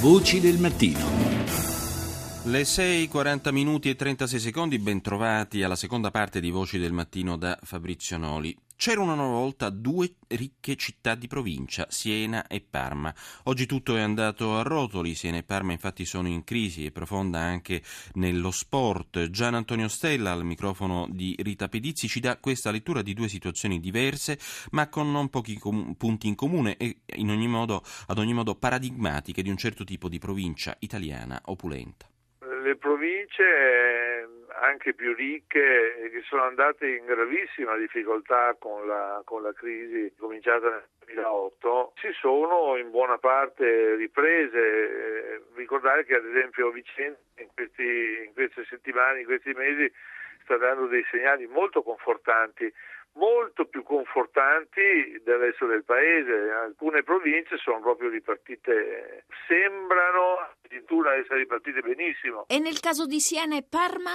[0.00, 0.98] Voci del mattino.
[2.44, 7.58] Le 6.40 minuti e 36 secondi, bentrovati alla seconda parte di Voci del Mattino da
[7.62, 8.56] Fabrizio Noli.
[8.80, 13.12] C'erano una volta due ricche città di provincia, Siena e Parma.
[13.44, 17.40] Oggi tutto è andato a rotoli, Siena e Parma infatti sono in crisi e profonda
[17.40, 17.82] anche
[18.14, 19.28] nello sport.
[19.28, 23.80] Gian Antonio Stella al microfono di Rita Pedizzi ci dà questa lettura di due situazioni
[23.80, 24.38] diverse
[24.70, 28.54] ma con non pochi com- punti in comune e in ogni modo, ad ogni modo
[28.54, 32.08] paradigmatiche di un certo tipo di provincia italiana opulenta.
[32.40, 33.99] Le province
[34.60, 40.68] anche più ricche che sono andate in gravissima difficoltà con la, con la crisi cominciata
[40.68, 44.58] nel 2008 si sono in buona parte riprese.
[44.58, 49.90] Eh, ricordare che ad esempio Vicenza in, questi, in queste settimane, in questi mesi
[50.42, 52.72] sta dando dei segnali molto confortanti
[53.14, 56.50] molto più confortanti del resto del paese.
[56.50, 62.44] Alcune province sono proprio ripartite, sembrano addirittura essere ripartite benissimo.
[62.48, 64.12] E nel caso di Siena e Parma?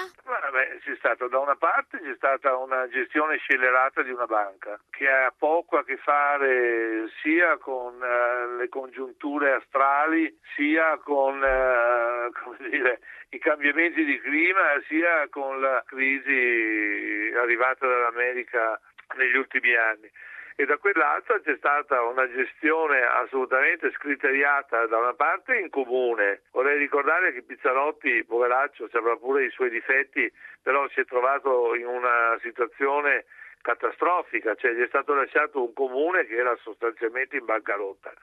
[0.56, 5.06] Vabbè, c'è stata da una parte c'è stata una gestione scellerata di una banca che
[5.06, 13.02] ha poco a che fare sia con uh, le congiunture astrali sia con uh, dire,
[13.31, 18.80] i cambiamenti di clima sia con la crisi arrivata dall'America
[19.17, 20.09] negli ultimi anni
[20.56, 26.44] e da quell'altra c'è stata una gestione assolutamente scriteriata da una parte in comune.
[26.52, 31.86] Vorrei ricordare che Pizzarotti, poveraccio, avrà pure i suoi difetti, però si è trovato in
[31.86, 33.26] una situazione
[33.61, 38.14] catastrofica, cioè gli è stato lasciato un comune che era sostanzialmente in bancarotta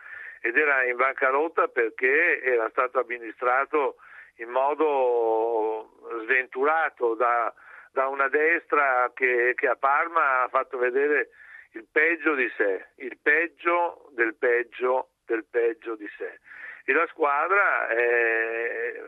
[0.44, 3.96] ed era in bancarotta perché era stato amministrato
[4.36, 5.90] in modo
[6.24, 7.52] sventurato da,
[7.92, 11.28] da una destra che, che, a Parma ha fatto vedere
[11.72, 16.38] il peggio di sé, il peggio del peggio del peggio di sé.
[16.84, 19.02] E la squadra eh,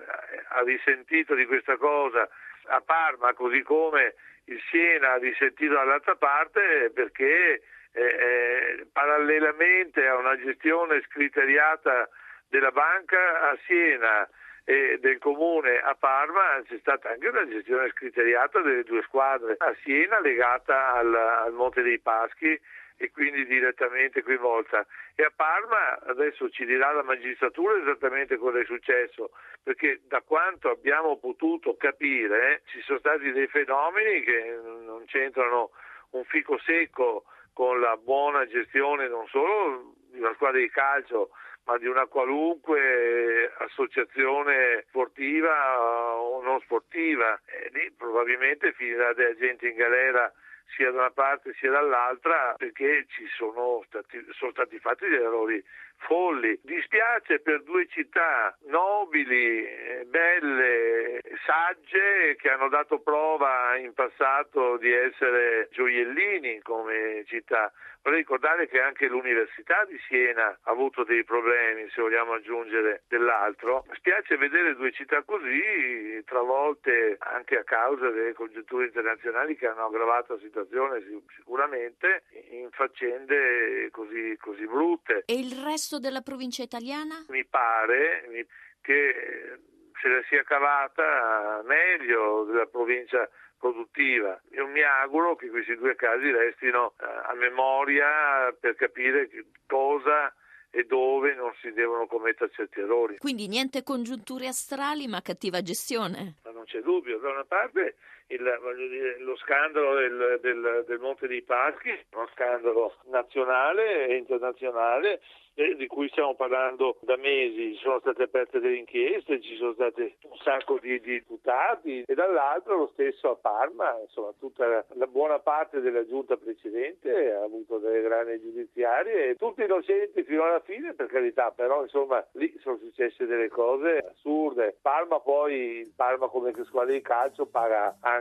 [0.49, 2.29] ha risentito di questa cosa
[2.67, 10.17] a Parma, così come il Siena ha risentito dall'altra parte perché eh, eh, parallelamente a
[10.17, 12.09] una gestione scriteriata
[12.49, 14.29] della banca a Siena
[14.65, 19.75] e del comune a Parma c'è stata anche una gestione scriteriata delle due squadre, a
[19.83, 22.59] Siena legata al, al Monte dei Paschi
[22.97, 24.87] e quindi direttamente coinvolta.
[25.15, 29.33] E a Parma adesso ci dirà la magistratura esattamente cosa è successo,
[29.63, 35.73] perché da quanto abbiamo potuto capire ci sono stati dei fenomeni che non c'entrano
[36.11, 41.31] un fico secco con la buona gestione non solo una squadra di calcio,
[41.65, 45.81] ma di una qualunque associazione sportiva
[46.21, 47.41] o non sportiva.
[47.47, 50.33] E lì probabilmente finirà della gente in galera
[50.77, 55.63] sia da una parte sia dall'altra perché ci sono stati, sono stati fatti degli errori
[55.99, 56.59] folli.
[56.63, 59.67] Dispiace per due città nobili,
[60.07, 67.73] belle, sagge che hanno dato prova in passato di essere gioiellini come città.
[68.05, 73.87] Vorrei ricordare che anche l'Università di Siena ha avuto dei problemi, se vogliamo aggiungere dell'altro.
[73.95, 80.35] Spiace vedere due città così travolte anche a causa delle congiunture internazionali che hanno aggravato
[80.35, 81.03] la situazione
[81.35, 85.23] sicuramente in faccende così, così brutte.
[85.25, 87.25] E il resto della provincia italiana?
[87.29, 88.47] Mi pare
[88.81, 89.59] che
[90.01, 93.29] se la sia cavata meglio della provincia
[93.59, 94.39] produttiva.
[94.53, 99.29] Io mi auguro che questi due casi restino eh, a memoria per capire
[99.67, 100.35] cosa
[100.71, 103.19] e dove non si devono commettere certi errori.
[103.19, 106.35] Quindi niente congiunture astrali ma cattiva gestione.
[106.45, 107.97] Ma non c'è dubbio, da una parte
[108.29, 115.21] il, dire, lo scandalo del, del, del Monte dei Paschi, uno scandalo nazionale e internazionale
[115.55, 120.03] eh, di cui stiamo parlando da mesi, sono state aperte delle inchieste, ci sono stati
[120.23, 125.39] un sacco di, imputati e dall'altro lo stesso a Parma, insomma tutta la, la, buona
[125.39, 131.07] parte della giunta precedente ha avuto delle grandi giudiziarie, tutti innocenti fino alla fine per
[131.07, 134.77] carità, però insomma lì sono successe delle cose assurde.
[134.81, 138.14] Parma poi, Parma come squadra di calcio paga anche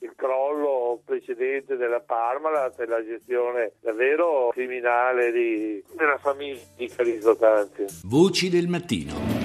[0.00, 6.88] il crollo precedente della Parma per la gestione davvero criminale di, della famiglia di
[7.38, 7.84] Tanti.
[8.04, 9.37] Voci del mattino.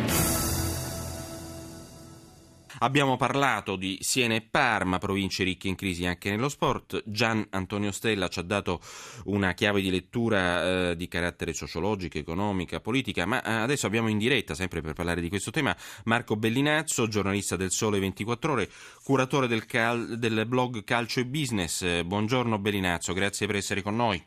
[2.83, 7.01] Abbiamo parlato di Siena e Parma, province ricche in crisi anche nello sport.
[7.05, 8.81] Gian Antonio Stella ci ha dato
[9.23, 14.17] una chiave di lettura eh, di carattere sociologico, economica, politica, ma eh, adesso abbiamo in
[14.17, 18.69] diretta, sempre per parlare di questo tema, Marco Bellinazzo, giornalista del Sole 24 Ore,
[19.01, 22.01] curatore del, cal- del blog Calcio e Business.
[22.01, 24.21] Buongiorno Bellinazzo, grazie per essere con noi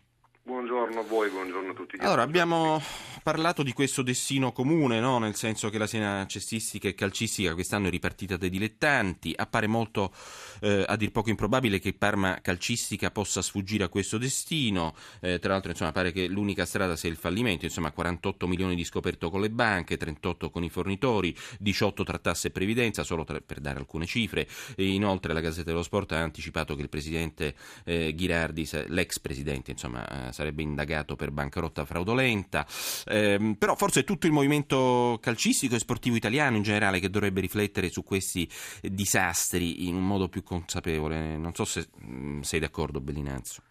[0.86, 1.96] buongiorno a voi, buongiorno a tutti.
[1.98, 2.80] Allora, abbiamo
[3.26, 5.18] parlato di questo destino comune, no?
[5.18, 9.32] nel senso che la Siena cestistica e calcistica quest'anno è ripartita dai dilettanti.
[9.36, 10.14] Appare molto,
[10.60, 14.94] eh, a dir poco improbabile, che Parma calcistica possa sfuggire a questo destino.
[15.18, 17.64] Eh, tra l'altro, insomma, pare che l'unica strada sia il fallimento.
[17.64, 22.46] Insomma, 48 milioni di scoperto con le banche, 38 con i fornitori, 18 tra tasse
[22.46, 24.46] e previdenza, solo tra, per dare alcune cifre.
[24.76, 29.72] E inoltre, la Gazzetta dello Sport ha anticipato che il presidente eh, Ghirardi, l'ex presidente,
[29.72, 32.64] insomma, eh, sarebbe indagato per bancarotta fraudolenta.
[33.06, 33.14] Eh,
[33.58, 37.88] però forse è tutto il movimento calcistico e sportivo italiano in generale che dovrebbe riflettere
[37.88, 38.48] su questi
[38.82, 41.36] disastri in un modo più consapevole.
[41.36, 43.62] Non so se mh, sei d'accordo, Bellinazzo.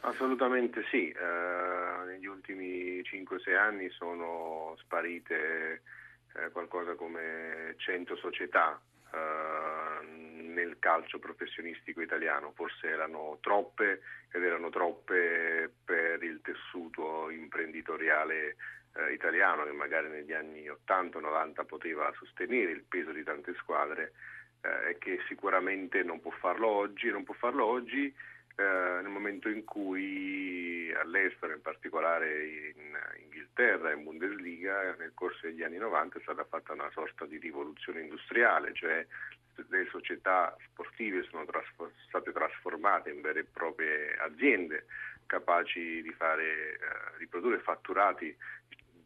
[0.00, 1.14] Assolutamente sì.
[1.14, 5.82] Uh, negli ultimi 5-6 anni sono sparite
[6.34, 8.80] uh, qualcosa come 100 società
[9.12, 10.04] uh,
[10.52, 14.00] nel calcio professionistico italiano, forse erano troppe
[14.32, 18.56] ed erano troppe per il tessuto imprenditoriale
[18.94, 24.12] eh, italiano che magari negli anni 80-90 poteva sostenere il peso di tante squadre
[24.62, 28.12] eh, e che sicuramente non può farlo oggi, non può farlo oggi
[28.60, 35.62] eh, nel momento in cui all'estero, in particolare in Inghilterra, in Bundesliga, nel corso degli
[35.62, 39.06] anni 90 è stata fatta una sorta di rivoluzione industriale, cioè
[39.68, 44.84] le società sportive sono trasfor- state trasformate in vere e proprie aziende
[45.24, 46.78] capaci di, fare, eh,
[47.18, 48.36] di produrre fatturati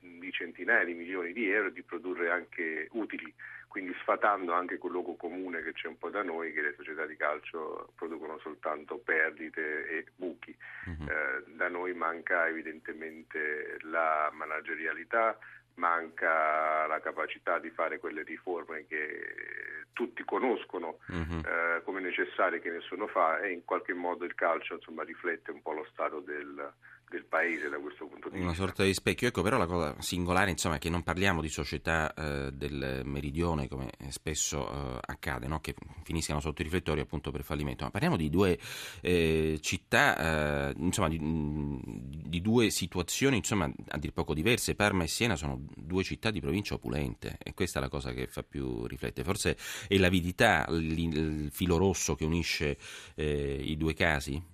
[0.01, 3.33] di centinaia di milioni di euro e di produrre anche utili,
[3.75, 7.06] quindi sfatando anche quel luogo comune che c'è un po' da noi che le società
[7.06, 10.56] di calcio producono soltanto perdite e buchi.
[10.87, 11.09] Uh-huh.
[11.09, 15.37] Eh, da noi manca evidentemente la managerialità,
[15.75, 21.41] manca la capacità di fare quelle riforme che tutti conoscono uh-huh.
[21.41, 25.62] eh, come necessarie che nessuno fa e in qualche modo il calcio insomma, riflette un
[25.62, 26.73] po' lo stato del,
[27.09, 28.62] del paese da questo punto di Una vista.
[28.62, 31.49] Una sorta di specchio, ecco però la cosa singolare insomma, è che non parliamo di
[31.49, 35.61] società eh, del meridione come spesso eh, accade, no?
[35.61, 38.59] che finiscano sotto i riflettori appunto per fallimento, ma parliamo di due
[39.01, 45.09] eh, città, eh, insomma di, di, due situazioni insomma, a dir poco diverse, Parma e
[45.09, 48.87] Siena sono due città di provincia opulente e questa è la cosa che fa più
[48.87, 49.56] riflettere, forse
[49.87, 52.77] è l'avidità, il, il filo rosso che unisce
[53.15, 54.53] eh, i due casi?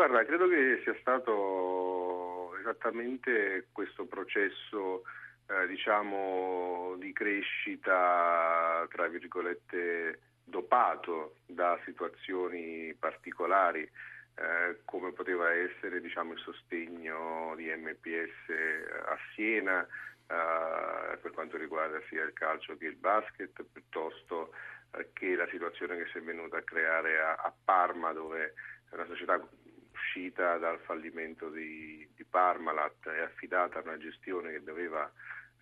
[0.00, 5.02] Guarda, credo che sia stato esattamente questo processo
[5.46, 16.32] eh, diciamo di crescita tra virgolette dopato da situazioni particolari eh, come poteva essere diciamo,
[16.32, 22.96] il sostegno di MPS a Siena eh, per quanto riguarda sia il calcio che il
[22.96, 24.54] basket piuttosto
[24.92, 28.54] eh, che la situazione che si è venuta a creare a, a Parma dove
[28.92, 29.38] una società
[30.10, 35.10] uscita dal fallimento di, di Parmalat e affidata a una gestione che doveva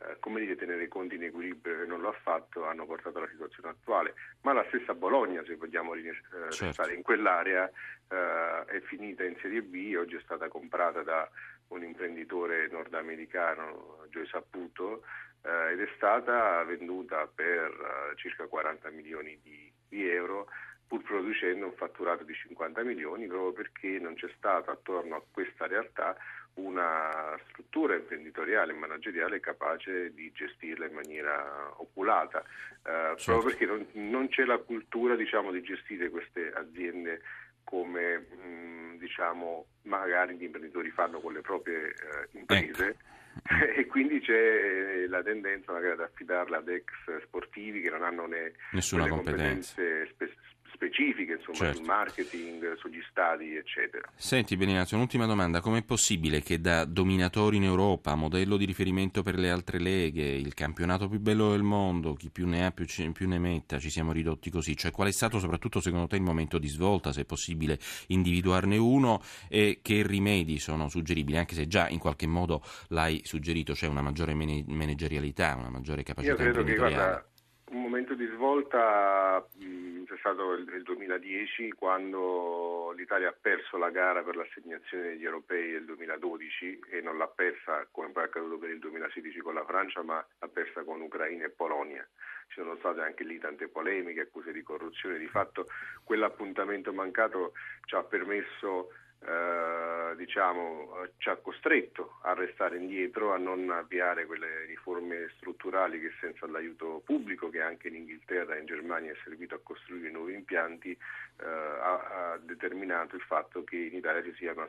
[0.01, 3.19] eh, come dire, tenere i conti in equilibrio e non lo ha fatto, hanno portato
[3.19, 4.15] alla situazione attuale.
[4.43, 6.15] Ma la stessa Bologna, se vogliamo eh,
[6.51, 6.73] certo.
[6.73, 7.71] stare in quell'area,
[8.09, 11.29] eh, è finita in Serie B, oggi è stata comprata da
[11.69, 15.03] un imprenditore nordamericano, Joe Saputo,
[15.43, 20.49] eh, ed è stata venduta per eh, circa 40 milioni di, di euro
[20.89, 25.67] pur producendo un fatturato di 50 milioni, proprio perché non c'è stata attorno a questa
[25.67, 26.17] realtà
[26.55, 33.23] una struttura imprenditoriale e manageriale capace di gestirla in maniera oculata, eh, certo.
[33.25, 37.21] proprio perché non, non, c'è la cultura diciamo, di gestire queste aziende
[37.63, 42.89] come mh, diciamo, magari gli imprenditori fanno con le proprie eh, imprese.
[42.89, 43.17] Ecco.
[43.77, 46.91] e quindi c'è la tendenza magari ad affidarla ad ex
[47.23, 50.35] sportivi che non hanno né Nessuna competenze spe-
[50.73, 51.77] specifiche insomma, certo.
[51.77, 54.11] sul marketing, sugli stadi, eccetera.
[54.15, 55.61] Senti Benignazio, un'ultima domanda.
[55.61, 60.55] Com'è possibile che da dominatori in Europa, modello di riferimento per le altre leghe, il
[60.55, 64.13] campionato più bello del mondo, chi più ne ha più, più ne metta, ci siamo
[64.13, 64.77] ridotti così?
[64.77, 68.77] Cioè qual è stato soprattutto secondo te il momento di svolta, se è possibile individuarne
[68.77, 73.87] uno e che rimedi sono suggeribili, anche se già in qualche modo l'hai suggerito, c'è
[73.87, 77.27] una maggiore managerialità, una maggiore capacità Io credo che guarda,
[77.71, 83.91] un momento di svolta mh, c'è stato il, il, 2010 quando l'Italia ha perso la
[83.91, 88.59] gara per l'assegnazione degli europei del 2012 e non l'ha persa come poi è accaduto
[88.59, 92.07] per il 2016 con la Francia ma l'ha persa con Ucraina e Polonia.
[92.49, 95.67] Ci sono state anche lì tante polemiche, accuse di corruzione, di fatto
[96.05, 97.53] quell'appuntamento mancato
[97.85, 98.89] ci ha permesso
[99.21, 106.13] eh, diciamo, ci ha costretto a restare indietro, a non avviare quelle riforme strutturali che
[106.21, 110.35] senza l'aiuto pubblico che anche in Inghilterra e in Germania è servito a costruire nuovi
[110.35, 114.69] impianti eh, ha, ha, determinato il fatto che in Italia ci sia una,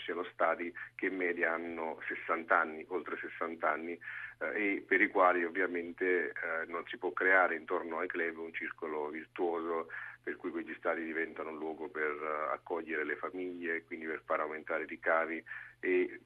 [0.00, 3.98] siano stati che in media hanno 60 anni, oltre 60 anni,
[4.38, 6.32] eh, e per i quali ovviamente eh,
[6.66, 9.88] non si può creare intorno ai club un circolo virtuoso
[10.22, 14.40] per cui quegli stadi diventano un luogo per uh, accogliere le famiglie, quindi per far
[14.40, 15.42] aumentare i ricavi
[15.80, 16.20] e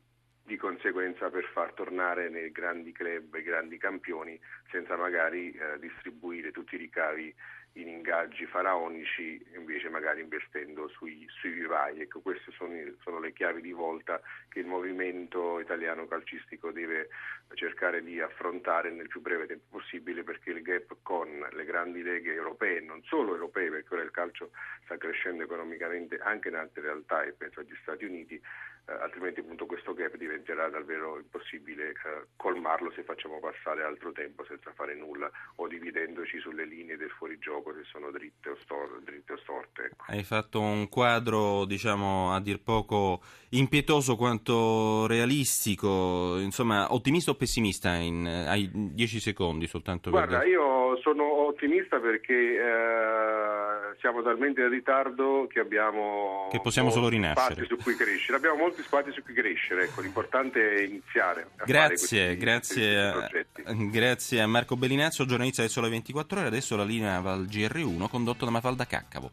[0.44, 4.38] di conseguenza per far tornare nei grandi club i grandi campioni
[4.72, 7.32] senza magari eh, distribuire tutti i ricavi
[7.74, 12.00] in ingaggi faraonici invece magari investendo sui, sui vivai.
[12.00, 17.08] Ecco, queste sono, sono, le chiavi di volta che il movimento italiano calcistico deve
[17.54, 22.32] cercare di affrontare nel più breve tempo possibile perché il gap con le grandi leghe
[22.32, 24.50] europee, non solo europee perché ora il calcio
[24.84, 28.40] sta crescendo economicamente anche in altre realtà e penso agli Stati Uniti,
[28.86, 34.44] eh, altrimenti appunto questo gap diventerà davvero impossibile eh, colmarlo se facciamo passare altro tempo
[34.44, 39.34] senza fare nulla o dividendoci sulle linee del fuorigioco se sono dritte o, stor- dritte
[39.34, 39.82] o storte.
[39.84, 40.04] Ecco.
[40.08, 47.94] Hai fatto un quadro diciamo a dir poco impietoso quanto realistico, insomma ottimista o pessimista
[47.94, 50.48] in, hai 10 secondi soltanto Guarda, per...
[50.48, 57.54] io sono ottimista perché eh, siamo talmente in ritardo che abbiamo che possiamo solo rinascere.
[57.54, 58.38] spazi su cui crescere.
[58.38, 61.48] Abbiamo molti spazi su cui crescere, ecco, l'importante è iniziare.
[61.56, 66.48] A grazie, questi, grazie, questi grazie a Marco Bellinazzo, giornalista del Sole 24 Ore.
[66.48, 69.30] Adesso la linea va al GR1 condotto da Mafalda Caccavo.